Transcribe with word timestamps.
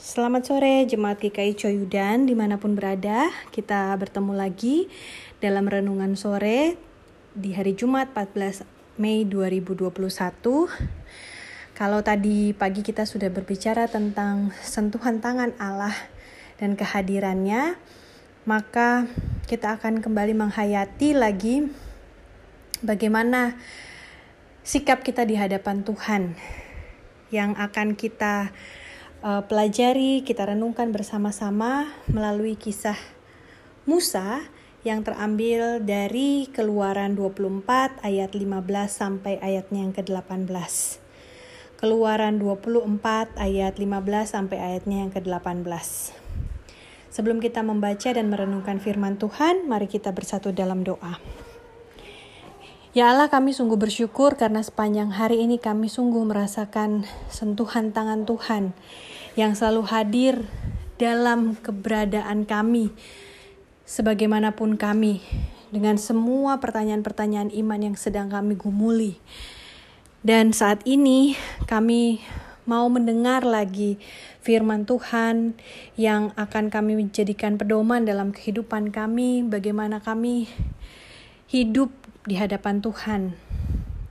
Selamat 0.00 0.48
sore 0.48 0.88
Jemaat 0.88 1.20
GKI 1.20 1.60
Coyudan 1.60 2.24
di 2.24 2.32
mana 2.32 2.56
pun 2.56 2.72
berada 2.72 3.28
Kita 3.52 3.92
bertemu 4.00 4.32
lagi 4.32 4.88
dalam 5.44 5.68
Renungan 5.68 6.16
Sore 6.16 6.80
di 7.36 7.52
hari 7.52 7.76
Jumat 7.76 8.08
14 8.16 8.64
Mei 8.96 9.28
2021 9.28 9.92
Kalau 11.76 12.00
tadi 12.00 12.56
pagi 12.56 12.80
kita 12.80 13.04
sudah 13.04 13.28
berbicara 13.28 13.92
tentang 13.92 14.56
sentuhan 14.64 15.20
tangan 15.20 15.52
Allah 15.60 15.92
dan 16.56 16.80
kehadirannya 16.80 17.76
Maka 18.48 19.04
kita 19.52 19.76
akan 19.76 20.00
kembali 20.00 20.32
menghayati 20.32 21.12
lagi 21.12 21.68
bagaimana 22.80 23.52
sikap 24.64 25.04
kita 25.04 25.28
di 25.28 25.36
hadapan 25.36 25.84
Tuhan 25.84 26.40
yang 27.28 27.52
akan 27.60 28.00
kita 28.00 28.48
uh, 29.20 29.42
pelajari, 29.44 30.24
kita 30.24 30.48
renungkan 30.48 30.92
bersama-sama 30.92 31.88
melalui 32.08 32.56
kisah 32.56 32.96
Musa 33.84 34.44
yang 34.80 35.04
terambil 35.04 35.84
dari 35.84 36.48
Keluaran 36.48 37.12
24 37.12 38.00
ayat 38.00 38.32
15 38.32 38.48
sampai 38.88 39.36
ayatnya 39.44 39.84
yang 39.84 39.92
ke-18. 39.92 40.52
Keluaran 41.80 42.36
24 42.40 43.40
ayat 43.40 43.74
15 43.76 43.88
sampai 44.24 44.58
ayatnya 44.60 45.04
yang 45.04 45.12
ke-18. 45.12 45.68
Sebelum 47.10 47.42
kita 47.42 47.60
membaca 47.64 48.08
dan 48.12 48.30
merenungkan 48.30 48.78
firman 48.78 49.16
Tuhan, 49.18 49.68
mari 49.68 49.88
kita 49.90 50.12
bersatu 50.12 50.52
dalam 50.52 50.84
doa. 50.86 51.18
Ya 52.90 53.14
Allah 53.14 53.30
kami 53.30 53.54
sungguh 53.54 53.78
bersyukur 53.78 54.34
karena 54.34 54.66
sepanjang 54.66 55.14
hari 55.14 55.46
ini 55.46 55.62
kami 55.62 55.86
sungguh 55.86 56.26
merasakan 56.26 57.06
sentuhan 57.30 57.94
tangan 57.94 58.26
Tuhan 58.26 58.74
yang 59.38 59.54
selalu 59.54 59.86
hadir 59.86 60.34
dalam 60.98 61.54
keberadaan 61.54 62.50
kami 62.50 62.90
sebagaimanapun 63.86 64.74
kami 64.74 65.22
dengan 65.70 66.02
semua 66.02 66.58
pertanyaan-pertanyaan 66.58 67.54
iman 67.62 67.78
yang 67.78 67.94
sedang 67.94 68.26
kami 68.26 68.58
gumuli. 68.58 69.22
Dan 70.26 70.50
saat 70.50 70.82
ini 70.82 71.38
kami 71.70 72.18
mau 72.66 72.90
mendengar 72.90 73.46
lagi 73.46 74.02
firman 74.42 74.82
Tuhan 74.82 75.54
yang 75.94 76.34
akan 76.34 76.74
kami 76.74 77.06
jadikan 77.14 77.54
pedoman 77.54 78.02
dalam 78.02 78.34
kehidupan 78.34 78.90
kami, 78.90 79.46
bagaimana 79.46 80.02
kami 80.02 80.50
hidup 81.46 81.94
di 82.28 82.36
hadapan 82.36 82.84
Tuhan. 82.84 83.36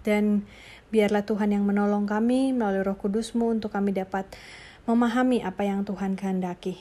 Dan 0.02 0.48
biarlah 0.90 1.28
Tuhan 1.28 1.54
yang 1.54 1.66
menolong 1.66 2.10
kami 2.10 2.56
melalui 2.56 2.82
roh 2.82 2.98
kudusmu 2.98 3.54
untuk 3.54 3.76
kami 3.76 3.94
dapat 3.94 4.26
memahami 4.90 5.46
apa 5.46 5.68
yang 5.68 5.86
Tuhan 5.86 6.18
kehendaki. 6.18 6.80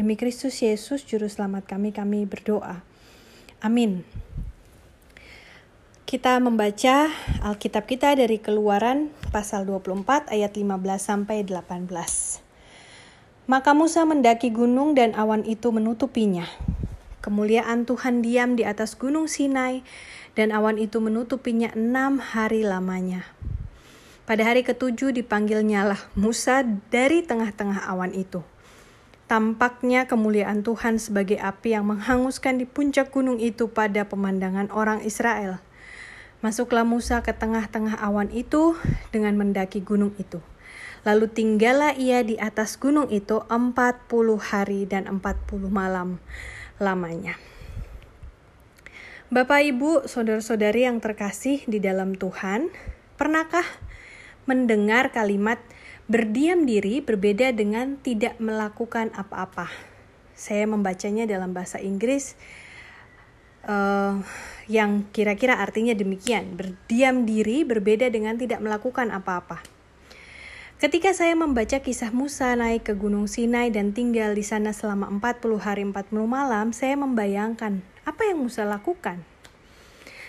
Demi 0.00 0.16
Kristus 0.16 0.64
Yesus, 0.64 1.04
Juru 1.04 1.28
Selamat 1.28 1.68
kami, 1.68 1.92
kami 1.92 2.24
berdoa. 2.24 2.80
Amin. 3.60 4.08
Kita 6.08 6.36
membaca 6.40 7.08
Alkitab 7.40 7.88
kita 7.88 8.12
dari 8.12 8.36
Keluaran 8.36 9.12
pasal 9.32 9.64
24 9.64 10.28
ayat 10.32 10.52
15 10.56 10.68
sampai 11.00 11.44
18. 11.44 11.88
Maka 13.48 13.70
Musa 13.72 14.04
mendaki 14.04 14.52
gunung 14.52 14.92
dan 14.92 15.16
awan 15.16 15.44
itu 15.44 15.72
menutupinya. 15.72 16.44
Kemuliaan 17.22 17.86
Tuhan 17.86 18.20
diam 18.20 18.58
di 18.58 18.66
atas 18.66 18.98
gunung 18.98 19.30
Sinai 19.30 19.86
dan 20.32 20.52
awan 20.52 20.80
itu 20.80 21.00
menutupinya 21.00 21.68
enam 21.76 22.20
hari 22.22 22.64
lamanya. 22.64 23.28
Pada 24.22 24.46
hari 24.46 24.62
ketujuh 24.62 25.12
dipanggilnyalah 25.12 25.98
Musa 26.14 26.62
dari 26.94 27.26
tengah-tengah 27.26 27.84
awan 27.90 28.14
itu. 28.14 28.40
Tampaknya 29.26 30.06
kemuliaan 30.06 30.60
Tuhan 30.60 31.00
sebagai 31.00 31.40
api 31.40 31.72
yang 31.74 31.88
menghanguskan 31.88 32.60
di 32.60 32.68
puncak 32.68 33.10
gunung 33.10 33.40
itu 33.40 33.68
pada 33.72 34.04
pemandangan 34.04 34.68
orang 34.70 35.00
Israel. 35.02 35.58
Masuklah 36.44 36.84
Musa 36.84 37.22
ke 37.22 37.32
tengah-tengah 37.32 37.96
awan 38.02 38.28
itu 38.34 38.76
dengan 39.14 39.38
mendaki 39.38 39.80
gunung 39.80 40.12
itu. 40.20 40.38
Lalu 41.02 41.26
tinggallah 41.30 41.98
ia 41.98 42.22
di 42.22 42.38
atas 42.38 42.78
gunung 42.78 43.10
itu 43.10 43.42
empat 43.50 44.06
puluh 44.06 44.38
hari 44.38 44.86
dan 44.86 45.10
empat 45.10 45.34
puluh 45.50 45.66
malam 45.66 46.22
lamanya. 46.78 47.34
Bapak, 49.32 49.64
Ibu, 49.64 50.04
saudara-saudari 50.04 50.84
yang 50.84 51.00
terkasih 51.00 51.64
di 51.64 51.80
dalam 51.80 52.12
Tuhan, 52.12 52.68
pernahkah 53.16 53.64
mendengar 54.44 55.08
kalimat 55.08 55.56
berdiam 56.04 56.68
diri 56.68 57.00
berbeda 57.00 57.48
dengan 57.56 57.96
tidak 58.04 58.36
melakukan 58.36 59.08
apa-apa? 59.16 59.72
Saya 60.36 60.68
membacanya 60.68 61.24
dalam 61.24 61.56
bahasa 61.56 61.80
Inggris 61.80 62.36
uh, 63.64 64.20
yang 64.68 65.08
kira-kira 65.16 65.64
artinya 65.64 65.96
demikian: 65.96 66.52
berdiam 66.52 67.24
diri 67.24 67.64
berbeda 67.64 68.12
dengan 68.12 68.36
tidak 68.36 68.60
melakukan 68.60 69.08
apa-apa. 69.08 69.64
Ketika 70.76 71.16
saya 71.16 71.32
membaca 71.32 71.80
kisah 71.80 72.12
Musa 72.12 72.52
naik 72.52 72.84
ke 72.84 72.92
Gunung 72.92 73.24
Sinai 73.24 73.72
dan 73.72 73.96
tinggal 73.96 74.36
di 74.36 74.44
sana 74.44 74.76
selama 74.76 75.08
40 75.08 75.56
hari 75.56 75.88
40 75.88 76.20
malam, 76.28 76.76
saya 76.76 77.00
membayangkan 77.00 77.80
apa 78.02 78.22
yang 78.26 78.42
Musa 78.42 78.66
lakukan? 78.66 79.22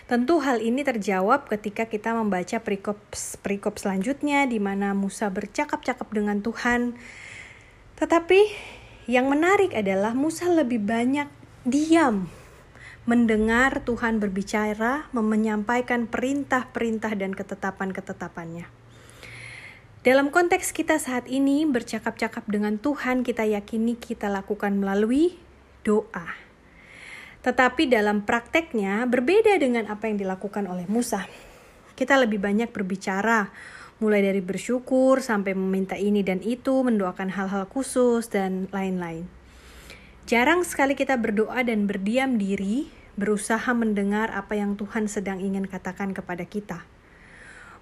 Tentu 0.06 0.44
hal 0.44 0.60
ini 0.60 0.84
terjawab 0.84 1.48
ketika 1.48 1.88
kita 1.88 2.12
membaca 2.14 2.60
perikop 2.60 3.00
perikop 3.40 3.80
selanjutnya 3.80 4.44
di 4.46 4.60
mana 4.60 4.92
Musa 4.92 5.32
bercakap-cakap 5.32 6.12
dengan 6.12 6.44
Tuhan. 6.44 7.00
Tetapi 7.98 8.42
yang 9.08 9.32
menarik 9.32 9.72
adalah 9.72 10.12
Musa 10.12 10.52
lebih 10.52 10.84
banyak 10.84 11.32
diam 11.64 12.28
mendengar 13.04 13.84
Tuhan 13.84 14.24
berbicara, 14.24 15.12
menyampaikan 15.12 16.08
perintah-perintah 16.08 17.12
dan 17.20 17.36
ketetapan-ketetapannya. 17.36 18.72
Dalam 20.04 20.32
konteks 20.32 20.76
kita 20.76 21.00
saat 21.00 21.28
ini 21.28 21.64
bercakap-cakap 21.68 22.48
dengan 22.48 22.80
Tuhan, 22.80 23.24
kita 23.24 23.48
yakini 23.48 23.96
kita 24.00 24.28
lakukan 24.32 24.76
melalui 24.76 25.36
doa. 25.84 26.53
Tetapi 27.44 27.92
dalam 27.92 28.24
prakteknya 28.24 29.04
berbeda 29.04 29.60
dengan 29.60 29.92
apa 29.92 30.08
yang 30.08 30.16
dilakukan 30.16 30.64
oleh 30.66 30.88
Musa. 30.88 31.28
Kita 31.94 32.16
lebih 32.16 32.40
banyak 32.40 32.72
berbicara, 32.72 33.52
mulai 34.00 34.24
dari 34.24 34.40
bersyukur 34.40 35.20
sampai 35.20 35.54
meminta 35.54 36.00
ini 36.00 36.24
dan 36.24 36.40
itu, 36.40 36.82
mendoakan 36.82 37.36
hal-hal 37.36 37.68
khusus, 37.68 38.32
dan 38.32 38.72
lain-lain. 38.72 39.28
Jarang 40.24 40.64
sekali 40.64 40.96
kita 40.96 41.20
berdoa 41.20 41.68
dan 41.68 41.84
berdiam 41.84 42.40
diri, 42.40 42.88
berusaha 43.20 43.70
mendengar 43.76 44.32
apa 44.32 44.56
yang 44.56 44.80
Tuhan 44.80 45.12
sedang 45.12 45.44
ingin 45.44 45.68
katakan 45.68 46.16
kepada 46.16 46.48
kita. 46.48 46.88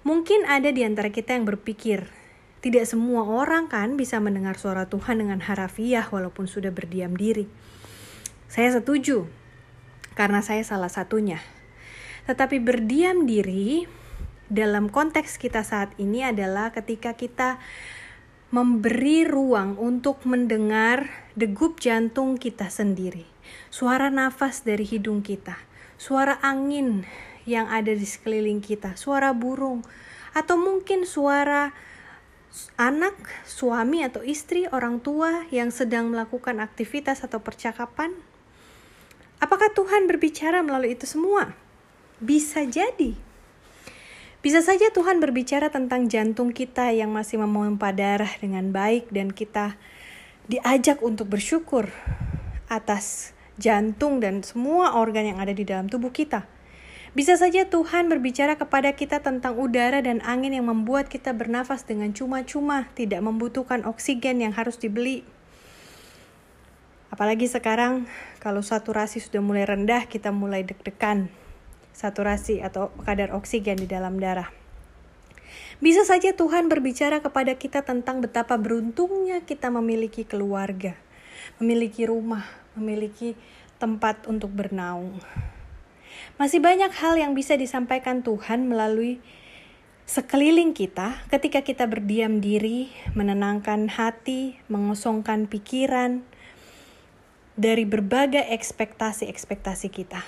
Mungkin 0.02 0.50
ada 0.50 0.74
di 0.74 0.82
antara 0.82 1.14
kita 1.14 1.38
yang 1.38 1.46
berpikir, 1.46 2.10
tidak 2.58 2.86
semua 2.90 3.22
orang 3.22 3.70
kan 3.70 3.94
bisa 3.94 4.18
mendengar 4.18 4.58
suara 4.58 4.90
Tuhan 4.90 5.22
dengan 5.22 5.38
harafiah 5.42 6.06
walaupun 6.10 6.50
sudah 6.50 6.74
berdiam 6.74 7.14
diri. 7.14 7.46
Saya 8.50 8.74
setuju, 8.74 9.30
karena 10.14 10.44
saya 10.44 10.64
salah 10.64 10.90
satunya. 10.92 11.40
Tetapi 12.28 12.62
berdiam 12.62 13.26
diri 13.26 13.86
dalam 14.52 14.92
konteks 14.92 15.40
kita 15.40 15.64
saat 15.64 15.96
ini 15.96 16.22
adalah 16.22 16.70
ketika 16.70 17.16
kita 17.16 17.56
memberi 18.52 19.24
ruang 19.24 19.80
untuk 19.80 20.28
mendengar 20.28 21.08
degup 21.32 21.80
jantung 21.80 22.36
kita 22.36 22.68
sendiri, 22.68 23.24
suara 23.72 24.12
nafas 24.12 24.60
dari 24.60 24.84
hidung 24.84 25.24
kita, 25.24 25.56
suara 25.96 26.36
angin 26.44 27.08
yang 27.48 27.72
ada 27.72 27.96
di 27.96 28.04
sekeliling 28.04 28.60
kita, 28.60 28.94
suara 28.94 29.32
burung, 29.32 29.80
atau 30.36 30.60
mungkin 30.60 31.08
suara 31.08 31.72
anak, 32.76 33.16
suami, 33.48 34.04
atau 34.04 34.20
istri, 34.20 34.68
orang 34.68 35.00
tua 35.00 35.48
yang 35.48 35.72
sedang 35.72 36.12
melakukan 36.12 36.60
aktivitas 36.60 37.24
atau 37.24 37.40
percakapan 37.40 38.12
Apakah 39.42 39.74
Tuhan 39.74 40.06
berbicara 40.06 40.62
melalui 40.62 40.94
itu 40.94 41.02
semua? 41.02 41.58
Bisa 42.22 42.62
jadi. 42.62 43.18
Bisa 44.38 44.62
saja 44.62 44.94
Tuhan 44.94 45.18
berbicara 45.18 45.66
tentang 45.66 46.06
jantung 46.06 46.54
kita 46.54 46.94
yang 46.94 47.10
masih 47.10 47.42
memompa 47.42 47.90
darah 47.90 48.30
dengan 48.38 48.70
baik 48.70 49.10
dan 49.10 49.34
kita 49.34 49.74
diajak 50.46 51.02
untuk 51.02 51.26
bersyukur 51.26 51.90
atas 52.70 53.34
jantung 53.58 54.22
dan 54.22 54.46
semua 54.46 54.94
organ 54.94 55.34
yang 55.34 55.38
ada 55.42 55.50
di 55.50 55.66
dalam 55.66 55.90
tubuh 55.90 56.14
kita. 56.14 56.46
Bisa 57.12 57.34
saja 57.34 57.66
Tuhan 57.66 58.06
berbicara 58.06 58.54
kepada 58.54 58.94
kita 58.94 59.26
tentang 59.26 59.58
udara 59.58 60.06
dan 60.06 60.22
angin 60.22 60.54
yang 60.54 60.70
membuat 60.70 61.10
kita 61.10 61.34
bernafas 61.34 61.82
dengan 61.82 62.14
cuma-cuma, 62.14 62.88
tidak 62.94 63.26
membutuhkan 63.26 63.82
oksigen 63.90 64.38
yang 64.38 64.54
harus 64.54 64.78
dibeli. 64.78 65.26
Apalagi 67.12 67.44
sekarang 67.44 68.08
kalau 68.40 68.64
saturasi 68.64 69.20
sudah 69.20 69.44
mulai 69.44 69.68
rendah, 69.68 70.08
kita 70.08 70.32
mulai 70.32 70.64
deg-degan 70.64 71.28
saturasi 71.92 72.64
atau 72.64 72.88
kadar 73.04 73.36
oksigen 73.36 73.76
di 73.76 73.84
dalam 73.84 74.16
darah. 74.16 74.48
Bisa 75.76 76.08
saja 76.08 76.32
Tuhan 76.32 76.72
berbicara 76.72 77.20
kepada 77.20 77.52
kita 77.60 77.84
tentang 77.84 78.24
betapa 78.24 78.56
beruntungnya 78.56 79.44
kita 79.44 79.68
memiliki 79.68 80.24
keluarga, 80.24 80.96
memiliki 81.60 82.08
rumah, 82.08 82.48
memiliki 82.72 83.36
tempat 83.76 84.24
untuk 84.24 84.48
bernaung. 84.48 85.20
Masih 86.40 86.64
banyak 86.64 86.96
hal 86.96 87.20
yang 87.20 87.36
bisa 87.36 87.60
disampaikan 87.60 88.24
Tuhan 88.24 88.72
melalui 88.72 89.20
sekeliling 90.08 90.72
kita 90.72 91.28
ketika 91.28 91.60
kita 91.60 91.84
berdiam 91.84 92.40
diri, 92.40 92.88
menenangkan 93.12 93.92
hati, 93.92 94.56
mengosongkan 94.72 95.44
pikiran 95.50 96.24
dari 97.58 97.84
berbagai 97.84 98.48
ekspektasi-ekspektasi 98.48 99.88
kita. 99.92 100.24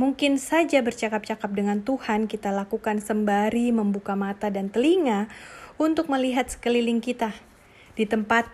Mungkin 0.00 0.40
saja 0.40 0.80
bercakap-cakap 0.80 1.50
dengan 1.52 1.84
Tuhan 1.84 2.24
kita 2.26 2.50
lakukan 2.50 2.98
sembari 3.04 3.68
membuka 3.70 4.16
mata 4.16 4.48
dan 4.48 4.72
telinga 4.72 5.28
untuk 5.76 6.08
melihat 6.08 6.48
sekeliling 6.48 6.98
kita 7.04 7.36
di 7.94 8.08
tempat 8.08 8.48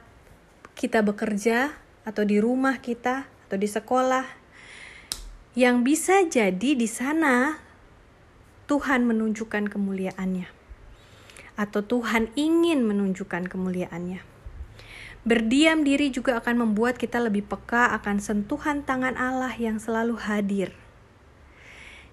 kita 0.75 1.01
bekerja 1.07 1.73
atau 2.05 2.27
di 2.27 2.43
rumah 2.43 2.83
kita 2.83 3.31
atau 3.47 3.57
di 3.57 3.71
sekolah 3.71 4.27
yang 5.57 5.87
bisa 5.87 6.21
jadi 6.27 6.77
di 6.77 6.85
sana 6.91 7.57
Tuhan 8.67 9.07
menunjukkan 9.07 9.71
kemuliaannya 9.71 10.51
atau 11.57 11.81
Tuhan 11.81 12.29
ingin 12.37 12.85
menunjukkan 12.85 13.49
kemuliaannya. 13.49 14.36
Berdiam 15.27 15.83
diri 15.83 16.15
juga 16.15 16.39
akan 16.39 16.71
membuat 16.71 17.03
kita 17.03 17.19
lebih 17.19 17.43
peka 17.51 17.91
akan 17.99 18.23
sentuhan 18.23 18.87
tangan 18.87 19.19
Allah 19.19 19.51
yang 19.59 19.83
selalu 19.83 20.15
hadir 20.23 20.71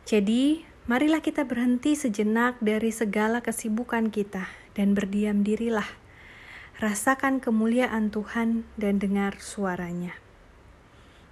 jadi, 0.03 0.59
marilah 0.83 1.23
kita 1.23 1.47
berhenti 1.47 1.95
sejenak 1.95 2.59
dari 2.59 2.91
segala 2.91 3.39
kesibukan 3.39 4.11
kita 4.11 4.51
dan 4.75 4.91
berdiam 4.91 5.47
dirilah. 5.47 5.87
Rasakan 6.83 7.39
kemuliaan 7.39 8.11
Tuhan 8.11 8.67
dan 8.75 8.99
dengar 8.99 9.39
suaranya. 9.39 10.19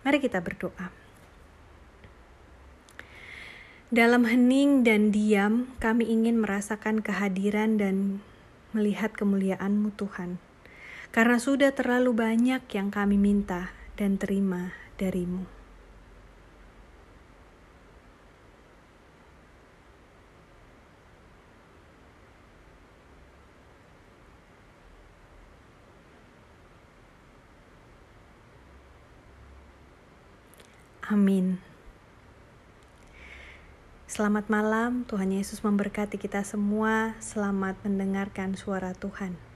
Mari 0.07 0.23
kita 0.23 0.39
berdoa. 0.39 0.95
Dalam 3.91 4.23
hening 4.23 4.87
dan 4.87 5.11
diam, 5.11 5.67
kami 5.83 6.07
ingin 6.07 6.39
merasakan 6.39 7.03
kehadiran 7.03 7.75
dan 7.75 8.23
melihat 8.71 9.11
kemuliaan-Mu 9.11 9.91
Tuhan. 9.99 10.39
Karena 11.11 11.43
sudah 11.43 11.75
terlalu 11.75 12.15
banyak 12.15 12.63
yang 12.71 12.87
kami 12.87 13.19
minta 13.19 13.75
dan 13.99 14.15
terima 14.15 14.71
darimu. 14.95 15.43
Amin. 31.11 31.59
Selamat 34.07 34.47
malam, 34.47 35.03
Tuhan 35.03 35.35
Yesus 35.35 35.59
memberkati 35.59 36.15
kita 36.15 36.39
semua. 36.47 37.19
Selamat 37.19 37.75
mendengarkan 37.83 38.55
suara 38.55 38.95
Tuhan. 38.95 39.50